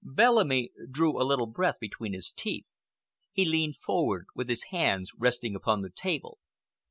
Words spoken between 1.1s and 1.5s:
a little